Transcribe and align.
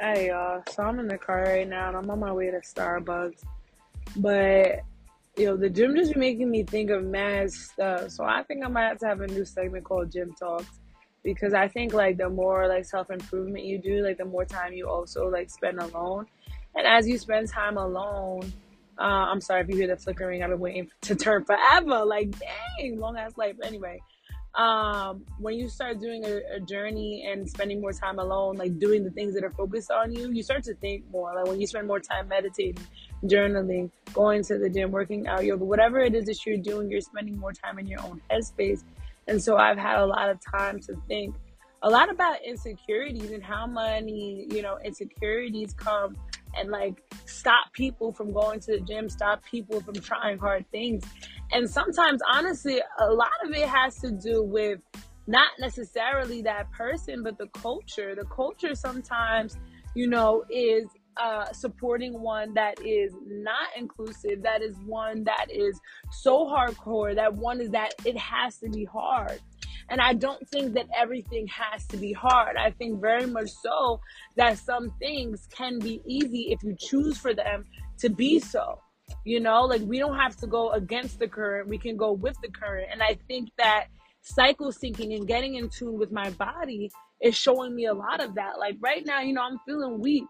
Hey 0.00 0.28
y'all, 0.28 0.62
so 0.68 0.84
I'm 0.84 1.00
in 1.00 1.08
the 1.08 1.18
car 1.18 1.42
right 1.42 1.68
now 1.68 1.88
and 1.88 1.96
I'm 1.96 2.08
on 2.08 2.20
my 2.20 2.32
way 2.32 2.52
to 2.52 2.58
Starbucks. 2.58 3.42
But 4.14 4.82
yo, 5.36 5.56
the 5.56 5.68
gym 5.68 5.96
just 5.96 6.14
making 6.14 6.48
me 6.48 6.62
think 6.62 6.90
of 6.90 7.02
mad 7.02 7.52
stuff. 7.52 8.12
So 8.12 8.22
I 8.22 8.44
think 8.44 8.64
I 8.64 8.68
might 8.68 8.86
have 8.86 8.98
to 9.00 9.06
have 9.06 9.22
a 9.22 9.26
new 9.26 9.44
segment 9.44 9.82
called 9.82 10.12
Gym 10.12 10.36
Talks. 10.38 10.78
Because 11.24 11.52
I 11.52 11.66
think 11.66 11.94
like 11.94 12.16
the 12.16 12.30
more 12.30 12.68
like 12.68 12.84
self 12.84 13.10
improvement 13.10 13.64
you 13.64 13.78
do, 13.78 14.04
like 14.04 14.18
the 14.18 14.24
more 14.24 14.44
time 14.44 14.72
you 14.72 14.88
also 14.88 15.26
like 15.26 15.50
spend 15.50 15.80
alone. 15.80 16.28
And 16.76 16.86
as 16.86 17.08
you 17.08 17.18
spend 17.18 17.48
time 17.48 17.76
alone, 17.76 18.52
uh, 19.00 19.02
I'm 19.02 19.40
sorry 19.40 19.62
if 19.62 19.68
you 19.68 19.74
hear 19.78 19.88
the 19.88 19.96
flickering. 19.96 20.44
I've 20.44 20.50
been 20.50 20.60
waiting 20.60 20.88
to 21.02 21.16
turn 21.16 21.44
forever. 21.44 22.04
Like, 22.04 22.30
dang, 22.38 23.00
long 23.00 23.16
ass 23.16 23.36
life. 23.36 23.56
Anyway, 23.64 24.00
um, 24.58 25.24
when 25.38 25.54
you 25.54 25.68
start 25.68 26.00
doing 26.00 26.24
a, 26.24 26.56
a, 26.56 26.60
journey 26.60 27.24
and 27.30 27.48
spending 27.48 27.80
more 27.80 27.92
time 27.92 28.18
alone, 28.18 28.56
like 28.56 28.76
doing 28.80 29.04
the 29.04 29.10
things 29.10 29.34
that 29.34 29.44
are 29.44 29.52
focused 29.52 29.92
on 29.92 30.12
you, 30.12 30.32
you 30.32 30.42
start 30.42 30.64
to 30.64 30.74
think 30.74 31.04
more. 31.12 31.32
Like 31.32 31.46
when 31.46 31.60
you 31.60 31.66
spend 31.68 31.86
more 31.86 32.00
time 32.00 32.26
meditating, 32.26 32.84
journaling, 33.22 33.92
going 34.12 34.42
to 34.44 34.58
the 34.58 34.68
gym, 34.68 34.90
working 34.90 35.28
out, 35.28 35.44
yoga, 35.44 35.64
whatever 35.64 36.00
it 36.00 36.12
is 36.12 36.24
that 36.24 36.44
you're 36.44 36.56
doing, 36.56 36.90
you're 36.90 37.00
spending 37.00 37.38
more 37.38 37.52
time 37.52 37.78
in 37.78 37.86
your 37.86 38.00
own 38.02 38.20
headspace. 38.28 38.82
And 39.28 39.40
so 39.40 39.56
I've 39.56 39.78
had 39.78 40.00
a 40.00 40.06
lot 40.06 40.28
of 40.28 40.40
time 40.40 40.80
to 40.80 40.96
think 41.06 41.36
a 41.82 41.88
lot 41.88 42.10
about 42.10 42.42
insecurities 42.44 43.30
and 43.30 43.44
how 43.44 43.64
many, 43.64 44.48
you 44.50 44.62
know, 44.62 44.78
insecurities 44.84 45.72
come 45.72 46.16
and 46.56 46.70
like 46.70 47.02
stop 47.26 47.72
people 47.72 48.12
from 48.12 48.32
going 48.32 48.60
to 48.60 48.72
the 48.72 48.80
gym, 48.80 49.08
stop 49.08 49.42
people 49.44 49.80
from 49.80 49.94
trying 49.94 50.38
hard 50.38 50.64
things. 50.70 51.04
And 51.52 51.68
sometimes, 51.68 52.20
honestly, 52.32 52.80
a 52.98 53.06
lot 53.06 53.30
of 53.44 53.52
it 53.52 53.68
has 53.68 53.96
to 54.00 54.10
do 54.10 54.42
with 54.42 54.80
not 55.26 55.50
necessarily 55.58 56.42
that 56.42 56.70
person, 56.72 57.22
but 57.22 57.38
the 57.38 57.48
culture. 57.48 58.14
The 58.14 58.24
culture 58.24 58.74
sometimes, 58.74 59.56
you 59.94 60.08
know, 60.08 60.44
is 60.50 60.86
uh, 61.18 61.52
supporting 61.52 62.20
one 62.20 62.54
that 62.54 62.80
is 62.84 63.12
not 63.26 63.68
inclusive, 63.76 64.42
that 64.42 64.62
is 64.62 64.76
one 64.86 65.24
that 65.24 65.46
is 65.50 65.80
so 66.10 66.46
hardcore, 66.46 67.14
that 67.14 67.34
one 67.34 67.60
is 67.60 67.70
that 67.70 67.92
it 68.04 68.16
has 68.16 68.58
to 68.58 68.68
be 68.68 68.84
hard. 68.84 69.40
And 69.90 70.00
I 70.00 70.12
don't 70.12 70.46
think 70.48 70.74
that 70.74 70.86
everything 70.94 71.46
has 71.48 71.86
to 71.86 71.96
be 71.96 72.12
hard. 72.12 72.56
I 72.56 72.70
think 72.72 73.00
very 73.00 73.26
much 73.26 73.50
so 73.50 74.00
that 74.36 74.58
some 74.58 74.90
things 74.98 75.48
can 75.50 75.78
be 75.78 76.02
easy 76.06 76.52
if 76.52 76.62
you 76.62 76.76
choose 76.78 77.16
for 77.16 77.32
them 77.32 77.64
to 77.98 78.10
be 78.10 78.38
so. 78.38 78.80
You 79.24 79.40
know, 79.40 79.62
like 79.62 79.82
we 79.82 79.98
don't 79.98 80.16
have 80.16 80.36
to 80.38 80.46
go 80.46 80.70
against 80.72 81.18
the 81.18 81.28
current, 81.28 81.68
we 81.68 81.78
can 81.78 81.96
go 81.96 82.12
with 82.12 82.36
the 82.42 82.48
current. 82.48 82.88
And 82.92 83.02
I 83.02 83.16
think 83.26 83.48
that 83.56 83.86
cycle 84.20 84.72
syncing 84.72 85.16
and 85.16 85.26
getting 85.26 85.54
in 85.54 85.70
tune 85.70 85.98
with 85.98 86.12
my 86.12 86.30
body 86.30 86.90
is 87.22 87.34
showing 87.34 87.74
me 87.74 87.86
a 87.86 87.94
lot 87.94 88.22
of 88.22 88.34
that. 88.34 88.58
Like 88.58 88.76
right 88.80 89.04
now, 89.04 89.20
you 89.20 89.32
know, 89.32 89.42
I'm 89.42 89.58
feeling 89.66 90.00
weak. 90.00 90.24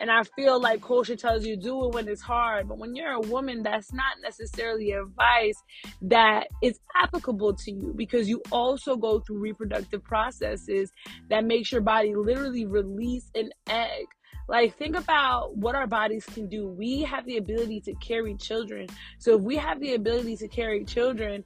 And 0.00 0.10
I 0.10 0.24
feel 0.36 0.60
like 0.60 0.82
culture 0.82 1.14
tells 1.14 1.46
you 1.46 1.56
do 1.56 1.84
it 1.86 1.94
when 1.94 2.08
it's 2.08 2.20
hard. 2.20 2.68
But 2.68 2.78
when 2.78 2.96
you're 2.96 3.12
a 3.12 3.20
woman, 3.20 3.62
that's 3.62 3.92
not 3.92 4.16
necessarily 4.22 4.90
advice 4.90 5.56
that 6.02 6.48
is 6.62 6.80
applicable 6.96 7.54
to 7.54 7.70
you 7.70 7.94
because 7.96 8.28
you 8.28 8.42
also 8.50 8.96
go 8.96 9.20
through 9.20 9.38
reproductive 9.38 10.02
processes 10.02 10.92
that 11.30 11.44
makes 11.44 11.70
your 11.70 11.80
body 11.80 12.14
literally 12.14 12.66
release 12.66 13.30
an 13.34 13.50
egg. 13.68 14.06
Like, 14.46 14.76
think 14.76 14.96
about 14.96 15.56
what 15.56 15.74
our 15.74 15.86
bodies 15.86 16.26
can 16.26 16.48
do. 16.48 16.68
We 16.68 17.02
have 17.02 17.24
the 17.24 17.38
ability 17.38 17.80
to 17.82 17.94
carry 17.94 18.34
children. 18.34 18.88
So, 19.18 19.36
if 19.36 19.40
we 19.40 19.56
have 19.56 19.80
the 19.80 19.94
ability 19.94 20.36
to 20.38 20.48
carry 20.48 20.84
children, 20.84 21.44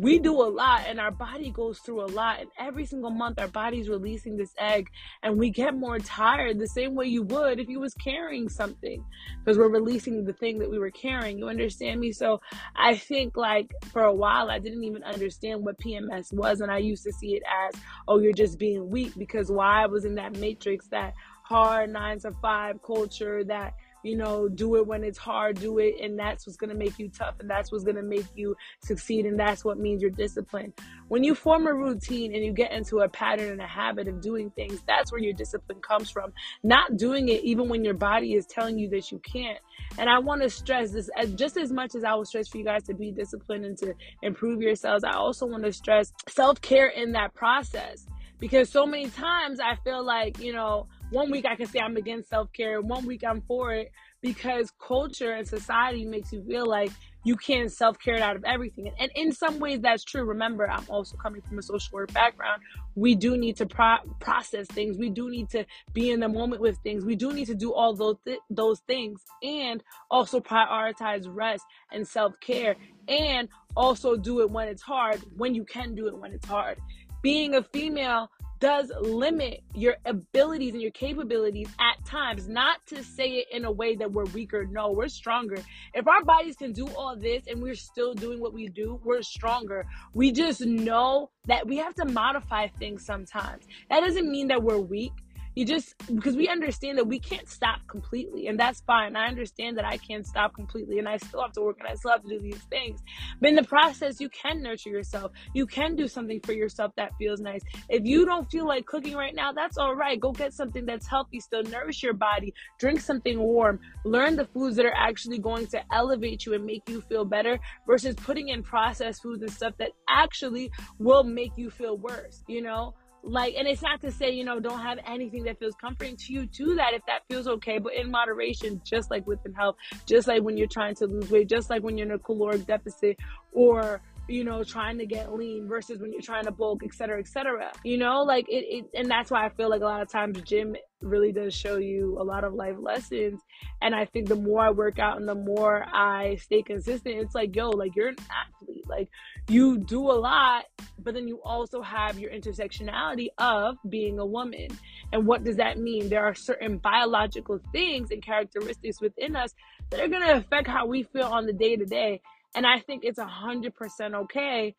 we 0.00 0.18
do 0.18 0.32
a 0.42 0.48
lot 0.48 0.82
and 0.86 0.98
our 0.98 1.10
body 1.10 1.50
goes 1.50 1.78
through 1.80 2.02
a 2.04 2.06
lot 2.06 2.40
and 2.40 2.48
every 2.58 2.86
single 2.86 3.10
month 3.10 3.38
our 3.38 3.48
body's 3.48 3.88
releasing 3.88 4.36
this 4.36 4.54
egg 4.58 4.88
and 5.22 5.38
we 5.38 5.50
get 5.50 5.74
more 5.74 5.98
tired 5.98 6.58
the 6.58 6.68
same 6.68 6.94
way 6.94 7.06
you 7.06 7.22
would 7.22 7.60
if 7.60 7.68
you 7.68 7.78
was 7.78 7.94
carrying 7.94 8.48
something 8.48 9.04
because 9.38 9.58
we're 9.58 9.68
releasing 9.68 10.24
the 10.24 10.32
thing 10.32 10.58
that 10.58 10.70
we 10.70 10.78
were 10.78 10.90
carrying 10.90 11.38
you 11.38 11.48
understand 11.48 12.00
me? 12.00 12.12
So 12.12 12.40
i 12.76 12.96
think 12.96 13.36
like 13.36 13.70
for 13.92 14.02
a 14.02 14.14
while 14.14 14.50
i 14.50 14.58
didn't 14.58 14.84
even 14.84 15.02
understand 15.04 15.64
what 15.64 15.78
pms 15.78 16.32
was 16.32 16.60
and 16.60 16.70
i 16.70 16.78
used 16.78 17.04
to 17.04 17.12
see 17.12 17.34
it 17.34 17.42
as 17.68 17.80
oh 18.08 18.18
you're 18.18 18.32
just 18.32 18.58
being 18.58 18.88
weak 18.90 19.12
because 19.16 19.50
why? 19.50 19.82
I 19.82 19.86
was 19.86 20.04
in 20.04 20.14
that 20.16 20.36
matrix 20.36 20.86
that 20.88 21.14
hard 21.44 21.90
nine 21.90 22.20
to 22.20 22.32
five 22.40 22.82
culture 22.82 23.42
that 23.44 23.74
you 24.02 24.16
know, 24.16 24.48
do 24.48 24.76
it 24.76 24.86
when 24.86 25.04
it's 25.04 25.18
hard, 25.18 25.60
do 25.60 25.78
it, 25.78 25.96
and 26.00 26.18
that's 26.18 26.46
what's 26.46 26.56
gonna 26.56 26.74
make 26.74 26.98
you 26.98 27.08
tough, 27.08 27.34
and 27.40 27.48
that's 27.48 27.70
what's 27.70 27.84
gonna 27.84 28.02
make 28.02 28.26
you 28.34 28.56
succeed, 28.80 29.26
and 29.26 29.38
that's 29.38 29.64
what 29.64 29.78
means 29.78 30.02
you're 30.02 30.10
disciplined. 30.10 30.72
When 31.08 31.22
you 31.22 31.34
form 31.34 31.66
a 31.66 31.74
routine 31.74 32.34
and 32.34 32.44
you 32.44 32.52
get 32.52 32.72
into 32.72 33.00
a 33.00 33.08
pattern 33.08 33.50
and 33.52 33.60
a 33.60 33.66
habit 33.66 34.08
of 34.08 34.20
doing 34.20 34.50
things, 34.50 34.82
that's 34.86 35.12
where 35.12 35.20
your 35.20 35.34
discipline 35.34 35.80
comes 35.80 36.10
from. 36.10 36.32
Not 36.62 36.96
doing 36.96 37.28
it 37.28 37.42
even 37.44 37.68
when 37.68 37.84
your 37.84 37.94
body 37.94 38.34
is 38.34 38.46
telling 38.46 38.78
you 38.78 38.88
that 38.90 39.12
you 39.12 39.18
can't. 39.18 39.58
And 39.98 40.08
I 40.08 40.18
want 40.18 40.42
to 40.42 40.50
stress 40.50 40.92
this 40.92 41.10
as 41.16 41.32
just 41.34 41.56
as 41.56 41.70
much 41.70 41.94
as 41.94 42.04
I 42.04 42.14
will 42.14 42.24
stress 42.24 42.48
for 42.48 42.58
you 42.58 42.64
guys 42.64 42.84
to 42.84 42.94
be 42.94 43.10
disciplined 43.10 43.64
and 43.64 43.76
to 43.78 43.94
improve 44.22 44.62
yourselves. 44.62 45.04
I 45.04 45.12
also 45.12 45.46
want 45.46 45.64
to 45.64 45.72
stress 45.72 46.12
self 46.28 46.60
care 46.60 46.88
in 46.88 47.12
that 47.12 47.34
process 47.34 48.06
because 48.38 48.70
so 48.70 48.86
many 48.86 49.08
times 49.08 49.60
I 49.60 49.76
feel 49.84 50.04
like, 50.04 50.40
you 50.40 50.52
know, 50.52 50.88
one 51.12 51.30
week 51.30 51.44
I 51.44 51.56
can 51.56 51.66
say 51.66 51.78
I'm 51.78 51.96
against 51.96 52.30
self 52.30 52.52
care, 52.52 52.80
one 52.80 53.04
week 53.06 53.22
I'm 53.22 53.42
for 53.42 53.72
it 53.72 53.92
because 54.22 54.72
culture 54.80 55.32
and 55.32 55.46
society 55.46 56.04
makes 56.06 56.32
you 56.32 56.42
feel 56.44 56.66
like 56.66 56.90
you 57.24 57.36
can't 57.36 57.70
self 57.70 57.98
care 57.98 58.18
out 58.18 58.34
of 58.34 58.44
everything. 58.44 58.90
And 58.98 59.10
in 59.14 59.32
some 59.32 59.58
ways, 59.60 59.80
that's 59.80 60.04
true. 60.04 60.24
Remember, 60.24 60.68
I'm 60.68 60.84
also 60.88 61.16
coming 61.16 61.42
from 61.42 61.58
a 61.58 61.62
social 61.62 61.90
work 61.92 62.12
background. 62.12 62.62
We 62.94 63.14
do 63.14 63.36
need 63.36 63.56
to 63.58 63.66
pro- 63.66 63.98
process 64.20 64.66
things. 64.66 64.96
We 64.96 65.10
do 65.10 65.30
need 65.30 65.50
to 65.50 65.64
be 65.92 66.10
in 66.10 66.20
the 66.20 66.28
moment 66.28 66.62
with 66.62 66.78
things. 66.78 67.04
We 67.04 67.14
do 67.14 67.32
need 67.32 67.46
to 67.46 67.54
do 67.54 67.72
all 67.72 67.94
those 67.94 68.16
th- 68.24 68.40
those 68.50 68.80
things, 68.80 69.20
and 69.42 69.82
also 70.10 70.40
prioritize 70.40 71.26
rest 71.28 71.64
and 71.92 72.08
self 72.08 72.40
care, 72.40 72.74
and 73.06 73.48
also 73.76 74.16
do 74.16 74.40
it 74.40 74.50
when 74.50 74.68
it's 74.68 74.82
hard. 74.82 75.20
When 75.36 75.54
you 75.54 75.64
can 75.64 75.94
do 75.94 76.08
it 76.08 76.16
when 76.16 76.32
it's 76.32 76.46
hard. 76.46 76.78
Being 77.22 77.54
a 77.54 77.62
female 77.62 78.30
does 78.62 78.92
limit 79.00 79.60
your 79.74 79.96
abilities 80.04 80.72
and 80.72 80.80
your 80.80 80.92
capabilities 80.92 81.68
at 81.80 82.02
times. 82.06 82.48
Not 82.48 82.78
to 82.86 83.02
say 83.02 83.30
it 83.30 83.46
in 83.50 83.64
a 83.64 83.72
way 83.72 83.96
that 83.96 84.12
we're 84.12 84.26
weaker. 84.26 84.64
No, 84.66 84.92
we're 84.92 85.08
stronger. 85.08 85.56
If 85.94 86.06
our 86.06 86.22
bodies 86.22 86.54
can 86.54 86.72
do 86.72 86.86
all 86.90 87.16
this 87.16 87.42
and 87.48 87.60
we're 87.60 87.74
still 87.74 88.14
doing 88.14 88.38
what 88.40 88.54
we 88.54 88.68
do, 88.68 89.00
we're 89.02 89.22
stronger. 89.22 89.84
We 90.14 90.30
just 90.30 90.60
know 90.60 91.30
that 91.48 91.66
we 91.66 91.78
have 91.78 91.96
to 91.96 92.04
modify 92.04 92.68
things 92.68 93.04
sometimes. 93.04 93.64
That 93.90 93.98
doesn't 93.98 94.30
mean 94.30 94.46
that 94.46 94.62
we're 94.62 94.78
weak 94.78 95.12
you 95.54 95.64
just 95.64 95.94
because 96.14 96.36
we 96.36 96.48
understand 96.48 96.98
that 96.98 97.06
we 97.06 97.18
can't 97.18 97.48
stop 97.48 97.80
completely 97.88 98.46
and 98.46 98.58
that's 98.58 98.80
fine. 98.80 99.16
I 99.16 99.26
understand 99.26 99.76
that 99.78 99.84
i 99.84 99.96
can't 99.96 100.26
stop 100.26 100.54
completely 100.54 100.98
and 100.98 101.08
i 101.08 101.16
still 101.16 101.42
have 101.42 101.52
to 101.52 101.62
work 101.62 101.78
and 101.80 101.88
i 101.88 101.94
still 101.94 102.12
have 102.12 102.22
to 102.22 102.28
do 102.28 102.38
these 102.38 102.62
things. 102.70 103.00
But 103.40 103.50
in 103.50 103.56
the 103.56 103.64
process 103.64 104.20
you 104.20 104.28
can 104.30 104.62
nurture 104.62 104.90
yourself. 104.90 105.32
You 105.54 105.66
can 105.66 105.96
do 105.96 106.08
something 106.08 106.40
for 106.40 106.52
yourself 106.52 106.92
that 106.96 107.12
feels 107.18 107.40
nice. 107.40 107.62
If 107.88 108.04
you 108.04 108.24
don't 108.24 108.50
feel 108.50 108.66
like 108.66 108.86
cooking 108.86 109.14
right 109.14 109.34
now 109.34 109.52
that's 109.52 109.78
all 109.78 109.94
right. 109.94 110.18
Go 110.18 110.32
get 110.32 110.54
something 110.54 110.86
that's 110.86 111.06
healthy 111.06 111.40
still 111.40 111.62
nourish 111.64 112.02
your 112.02 112.14
body. 112.14 112.54
Drink 112.78 113.00
something 113.00 113.38
warm. 113.38 113.80
Learn 114.04 114.36
the 114.36 114.46
foods 114.46 114.76
that 114.76 114.86
are 114.86 114.96
actually 114.96 115.38
going 115.38 115.66
to 115.68 115.82
elevate 115.92 116.46
you 116.46 116.54
and 116.54 116.64
make 116.64 116.88
you 116.88 117.00
feel 117.02 117.24
better 117.24 117.58
versus 117.86 118.14
putting 118.14 118.48
in 118.48 118.62
processed 118.62 119.22
foods 119.22 119.42
and 119.42 119.50
stuff 119.50 119.74
that 119.78 119.90
actually 120.08 120.70
will 120.98 121.24
make 121.24 121.52
you 121.56 121.70
feel 121.70 121.96
worse 121.96 122.42
you 122.46 122.62
know 122.62 122.94
like 123.22 123.54
and 123.56 123.68
it's 123.68 123.82
not 123.82 124.00
to 124.00 124.10
say 124.10 124.30
you 124.30 124.44
know 124.44 124.58
don't 124.58 124.80
have 124.80 124.98
anything 125.06 125.44
that 125.44 125.58
feels 125.58 125.74
comforting 125.80 126.16
to 126.16 126.32
you 126.32 126.46
to 126.46 126.74
that 126.74 126.92
if 126.92 127.02
that 127.06 127.22
feels 127.28 127.46
okay 127.46 127.78
but 127.78 127.94
in 127.94 128.10
moderation 128.10 128.80
just 128.84 129.10
like 129.10 129.26
within 129.26 129.52
health 129.54 129.76
just 130.06 130.26
like 130.26 130.42
when 130.42 130.56
you're 130.56 130.66
trying 130.66 130.94
to 130.94 131.06
lose 131.06 131.30
weight 131.30 131.48
just 131.48 131.70
like 131.70 131.82
when 131.82 131.96
you're 131.96 132.06
in 132.06 132.12
a 132.12 132.18
caloric 132.18 132.66
deficit 132.66 133.16
or 133.52 134.00
you 134.28 134.44
know, 134.44 134.62
trying 134.62 134.98
to 134.98 135.06
get 135.06 135.32
lean 135.34 135.66
versus 135.68 136.00
when 136.00 136.12
you're 136.12 136.22
trying 136.22 136.44
to 136.44 136.52
bulk, 136.52 136.82
et 136.84 136.94
cetera, 136.94 137.18
et 137.18 137.26
cetera. 137.26 137.72
You 137.84 137.98
know, 137.98 138.22
like 138.22 138.48
it, 138.48 138.64
it, 138.68 138.84
and 138.94 139.10
that's 139.10 139.30
why 139.30 139.44
I 139.44 139.48
feel 139.50 139.68
like 139.68 139.80
a 139.80 139.84
lot 139.84 140.02
of 140.02 140.10
times 140.10 140.40
gym 140.42 140.76
really 141.00 141.32
does 141.32 141.54
show 141.54 141.76
you 141.76 142.16
a 142.20 142.22
lot 142.24 142.44
of 142.44 142.54
life 142.54 142.76
lessons. 142.78 143.40
And 143.80 143.94
I 143.94 144.04
think 144.04 144.28
the 144.28 144.36
more 144.36 144.60
I 144.60 144.70
work 144.70 144.98
out 144.98 145.18
and 145.18 145.28
the 145.28 145.34
more 145.34 145.84
I 145.92 146.36
stay 146.36 146.62
consistent, 146.62 147.16
it's 147.16 147.34
like, 147.34 147.54
yo, 147.54 147.70
like 147.70 147.96
you're 147.96 148.08
an 148.08 148.16
athlete. 148.30 148.71
Like 148.92 149.08
you 149.48 149.78
do 149.78 150.00
a 150.00 150.12
lot, 150.12 150.64
but 150.98 151.14
then 151.14 151.26
you 151.26 151.40
also 151.42 151.82
have 151.82 152.18
your 152.18 152.30
intersectionality 152.30 153.28
of 153.38 153.76
being 153.88 154.18
a 154.18 154.26
woman. 154.26 154.68
And 155.12 155.26
what 155.26 155.44
does 155.44 155.56
that 155.56 155.78
mean? 155.78 156.08
There 156.08 156.24
are 156.24 156.34
certain 156.34 156.78
biological 156.78 157.60
things 157.72 158.10
and 158.10 158.22
characteristics 158.22 159.00
within 159.00 159.34
us 159.34 159.54
that 159.90 160.00
are 160.00 160.08
going 160.08 160.22
to 160.22 160.36
affect 160.36 160.68
how 160.68 160.86
we 160.86 161.02
feel 161.02 161.26
on 161.26 161.46
the 161.46 161.52
day 161.52 161.76
to 161.76 161.86
day. 161.86 162.20
And 162.54 162.66
I 162.66 162.80
think 162.80 163.04
it's 163.04 163.18
a 163.18 163.26
hundred 163.26 163.74
percent 163.74 164.14
okay 164.14 164.74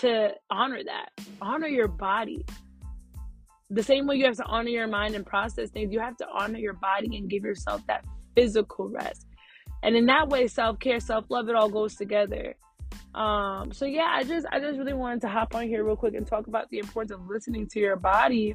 to 0.00 0.30
honor 0.50 0.82
that. 0.84 1.10
Honor 1.40 1.68
your 1.68 1.88
body. 1.88 2.44
The 3.70 3.82
same 3.82 4.06
way 4.06 4.16
you 4.16 4.26
have 4.26 4.36
to 4.36 4.44
honor 4.44 4.68
your 4.68 4.86
mind 4.86 5.14
and 5.16 5.26
process 5.26 5.70
things, 5.70 5.92
you 5.92 5.98
have 6.00 6.16
to 6.18 6.26
honor 6.32 6.58
your 6.58 6.74
body 6.74 7.16
and 7.16 7.28
give 7.28 7.42
yourself 7.42 7.84
that 7.88 8.04
physical 8.36 8.88
rest. 8.88 9.26
And 9.82 9.96
in 9.96 10.06
that 10.06 10.28
way, 10.28 10.46
self 10.46 10.78
care, 10.78 11.00
self 11.00 11.26
love, 11.28 11.48
it 11.48 11.56
all 11.56 11.68
goes 11.68 11.94
together. 11.96 12.54
Um, 13.16 13.72
so 13.72 13.86
yeah, 13.86 14.10
I 14.12 14.24
just 14.24 14.46
I 14.52 14.60
just 14.60 14.78
really 14.78 14.92
wanted 14.92 15.22
to 15.22 15.28
hop 15.28 15.54
on 15.54 15.66
here 15.66 15.84
real 15.84 15.96
quick 15.96 16.14
and 16.14 16.26
talk 16.26 16.46
about 16.46 16.68
the 16.70 16.78
importance 16.78 17.12
of 17.12 17.26
listening 17.26 17.66
to 17.68 17.80
your 17.80 17.96
body 17.96 18.54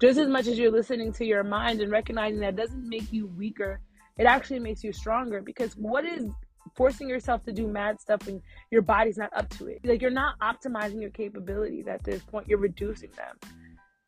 just 0.00 0.18
as 0.18 0.28
much 0.28 0.46
as 0.46 0.58
you're 0.58 0.72
listening 0.72 1.12
to 1.12 1.24
your 1.24 1.44
mind 1.44 1.80
and 1.80 1.92
recognizing 1.92 2.40
that 2.40 2.56
doesn't 2.56 2.88
make 2.88 3.12
you 3.12 3.26
weaker, 3.26 3.80
it 4.16 4.24
actually 4.24 4.58
makes 4.58 4.82
you 4.82 4.92
stronger. 4.92 5.42
Because 5.42 5.76
what 5.76 6.04
is 6.06 6.30
forcing 6.74 7.08
yourself 7.08 7.44
to 7.44 7.52
do 7.52 7.66
mad 7.66 8.00
stuff 8.00 8.24
when 8.26 8.40
your 8.70 8.82
body's 8.82 9.18
not 9.18 9.30
up 9.36 9.48
to 9.50 9.66
it? 9.66 9.80
Like 9.84 10.00
you're 10.00 10.10
not 10.10 10.38
optimizing 10.40 11.00
your 11.00 11.10
capabilities 11.10 11.86
at 11.86 12.02
this 12.02 12.22
point, 12.22 12.48
you're 12.48 12.58
reducing 12.58 13.10
them. 13.16 13.36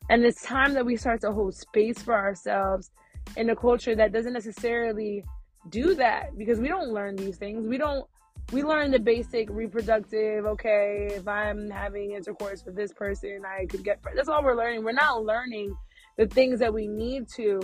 And 0.09 0.25
it's 0.25 0.41
time 0.41 0.73
that 0.73 0.85
we 0.85 0.97
start 0.97 1.21
to 1.21 1.31
hold 1.31 1.55
space 1.55 2.01
for 2.01 2.15
ourselves 2.15 2.91
in 3.37 3.49
a 3.51 3.55
culture 3.55 3.95
that 3.95 4.11
doesn't 4.11 4.33
necessarily 4.33 5.23
do 5.69 5.95
that 5.95 6.37
because 6.37 6.59
we 6.59 6.67
don't 6.67 6.89
learn 6.89 7.15
these 7.15 7.37
things. 7.37 7.67
We 7.67 7.77
don't 7.77 8.05
we 8.53 8.63
learn 8.63 8.91
the 8.91 8.99
basic 8.99 9.49
reproductive, 9.49 10.45
okay, 10.45 11.09
if 11.11 11.27
I'm 11.27 11.69
having 11.71 12.11
intercourse 12.11 12.63
with 12.63 12.75
this 12.75 12.93
person, 12.93 13.41
I 13.45 13.65
could 13.65 13.83
get 13.83 13.99
that's 14.15 14.29
all 14.29 14.43
we're 14.43 14.55
learning. 14.55 14.83
We're 14.83 14.91
not 14.93 15.23
learning 15.23 15.75
the 16.17 16.27
things 16.27 16.59
that 16.59 16.71
we 16.71 16.87
need 16.87 17.27
to 17.35 17.61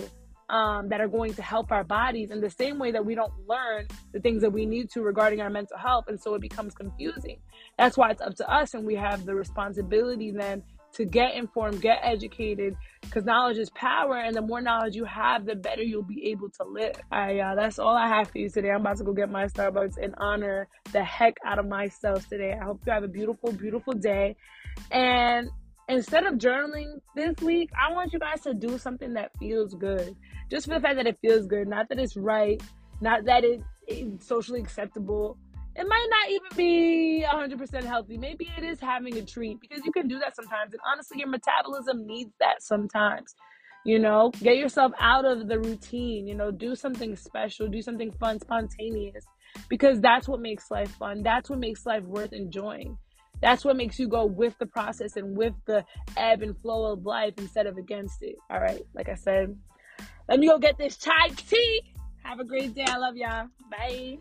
um, 0.48 0.88
that 0.88 1.00
are 1.00 1.08
going 1.08 1.32
to 1.34 1.42
help 1.42 1.70
our 1.70 1.84
bodies 1.84 2.32
in 2.32 2.40
the 2.40 2.50
same 2.50 2.78
way 2.80 2.90
that 2.90 3.06
we 3.06 3.14
don't 3.14 3.32
learn 3.46 3.86
the 4.12 4.18
things 4.18 4.42
that 4.42 4.50
we 4.50 4.66
need 4.66 4.90
to 4.90 5.02
regarding 5.02 5.40
our 5.40 5.48
mental 5.48 5.78
health. 5.78 6.06
And 6.08 6.20
so 6.20 6.34
it 6.34 6.40
becomes 6.40 6.74
confusing. 6.74 7.38
That's 7.78 7.96
why 7.96 8.10
it's 8.10 8.20
up 8.20 8.34
to 8.36 8.52
us 8.52 8.74
and 8.74 8.84
we 8.84 8.96
have 8.96 9.24
the 9.24 9.34
responsibility 9.36 10.32
then 10.32 10.64
to 10.94 11.04
get 11.04 11.34
informed, 11.34 11.80
get 11.80 12.00
educated, 12.02 12.76
because 13.02 13.24
knowledge 13.24 13.58
is 13.58 13.70
power, 13.70 14.18
and 14.18 14.34
the 14.34 14.42
more 14.42 14.60
knowledge 14.60 14.94
you 14.96 15.04
have, 15.04 15.46
the 15.46 15.54
better 15.54 15.82
you'll 15.82 16.02
be 16.02 16.28
able 16.30 16.50
to 16.50 16.64
live. 16.64 16.96
I 17.10 17.38
uh, 17.38 17.54
that's 17.54 17.78
all 17.78 17.96
I 17.96 18.08
have 18.08 18.30
for 18.30 18.38
you 18.38 18.48
today. 18.48 18.70
I'm 18.70 18.80
about 18.80 18.98
to 18.98 19.04
go 19.04 19.12
get 19.12 19.30
my 19.30 19.46
Starbucks 19.46 19.96
and 20.02 20.14
honor 20.18 20.68
the 20.92 21.02
heck 21.02 21.36
out 21.44 21.58
of 21.58 21.66
myself 21.66 22.28
today. 22.28 22.56
I 22.60 22.64
hope 22.64 22.80
you 22.86 22.92
have 22.92 23.04
a 23.04 23.08
beautiful, 23.08 23.52
beautiful 23.52 23.92
day, 23.92 24.36
and 24.90 25.48
instead 25.88 26.24
of 26.24 26.34
journaling 26.34 27.00
this 27.14 27.36
week, 27.42 27.70
I 27.80 27.92
want 27.92 28.12
you 28.12 28.18
guys 28.18 28.40
to 28.42 28.54
do 28.54 28.78
something 28.78 29.14
that 29.14 29.30
feels 29.38 29.74
good. 29.74 30.16
Just 30.50 30.66
for 30.66 30.74
the 30.74 30.80
fact 30.80 30.96
that 30.96 31.06
it 31.06 31.18
feels 31.20 31.46
good, 31.46 31.68
not 31.68 31.88
that 31.88 31.98
it's 31.98 32.16
right, 32.16 32.62
not 33.00 33.24
that 33.24 33.44
it's 33.44 34.26
socially 34.26 34.60
acceptable 34.60 35.36
it 35.76 35.86
might 35.86 36.06
not 36.10 36.30
even 36.30 36.56
be 36.56 37.24
100% 37.26 37.84
healthy. 37.84 38.18
Maybe 38.18 38.48
it 38.56 38.64
is 38.64 38.80
having 38.80 39.16
a 39.16 39.22
treat 39.22 39.60
because 39.60 39.84
you 39.84 39.92
can 39.92 40.08
do 40.08 40.18
that 40.18 40.34
sometimes. 40.34 40.72
And 40.72 40.80
honestly, 40.90 41.18
your 41.18 41.28
metabolism 41.28 42.06
needs 42.06 42.32
that 42.40 42.62
sometimes. 42.62 43.34
You 43.84 43.98
know, 43.98 44.30
get 44.42 44.58
yourself 44.58 44.92
out 45.00 45.24
of 45.24 45.48
the 45.48 45.58
routine, 45.58 46.26
you 46.26 46.34
know, 46.34 46.50
do 46.50 46.74
something 46.74 47.16
special, 47.16 47.66
do 47.66 47.80
something 47.80 48.12
fun, 48.12 48.38
spontaneous, 48.38 49.24
because 49.70 50.02
that's 50.02 50.28
what 50.28 50.40
makes 50.40 50.70
life 50.70 50.90
fun. 50.96 51.22
That's 51.22 51.48
what 51.48 51.60
makes 51.60 51.86
life 51.86 52.02
worth 52.02 52.34
enjoying. 52.34 52.98
That's 53.40 53.64
what 53.64 53.76
makes 53.76 53.98
you 53.98 54.06
go 54.06 54.26
with 54.26 54.54
the 54.58 54.66
process 54.66 55.16
and 55.16 55.34
with 55.34 55.54
the 55.66 55.82
ebb 56.18 56.42
and 56.42 56.58
flow 56.60 56.92
of 56.92 57.06
life 57.06 57.34
instead 57.38 57.66
of 57.66 57.78
against 57.78 58.22
it. 58.22 58.36
All 58.50 58.60
right, 58.60 58.82
like 58.94 59.08
I 59.08 59.14
said, 59.14 59.56
let 60.28 60.38
me 60.38 60.48
go 60.48 60.58
get 60.58 60.76
this 60.76 60.98
chai 60.98 61.28
tea. 61.34 61.82
Have 62.22 62.38
a 62.38 62.44
great 62.44 62.74
day. 62.74 62.84
I 62.86 62.98
love 62.98 63.16
y'all. 63.16 63.48
Bye. 63.70 64.18